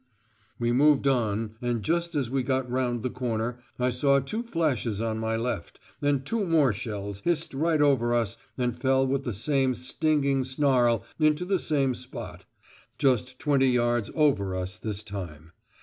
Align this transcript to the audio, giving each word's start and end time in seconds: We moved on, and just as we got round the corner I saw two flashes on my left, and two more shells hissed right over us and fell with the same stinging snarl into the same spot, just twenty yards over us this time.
We 0.57 0.71
moved 0.71 1.05
on, 1.07 1.57
and 1.61 1.83
just 1.83 2.15
as 2.15 2.27
we 2.31 2.41
got 2.41 2.67
round 2.67 3.03
the 3.03 3.11
corner 3.11 3.59
I 3.77 3.91
saw 3.91 4.19
two 4.19 4.41
flashes 4.41 4.99
on 4.99 5.19
my 5.19 5.35
left, 5.35 5.79
and 6.01 6.25
two 6.25 6.43
more 6.43 6.73
shells 6.73 7.19
hissed 7.19 7.53
right 7.53 7.79
over 7.79 8.11
us 8.11 8.35
and 8.57 8.75
fell 8.75 9.05
with 9.05 9.25
the 9.25 9.31
same 9.33 9.75
stinging 9.75 10.43
snarl 10.43 11.03
into 11.19 11.45
the 11.45 11.59
same 11.59 11.93
spot, 11.93 12.45
just 12.97 13.37
twenty 13.37 13.69
yards 13.69 14.09
over 14.15 14.55
us 14.55 14.79
this 14.79 15.03
time. 15.03 15.51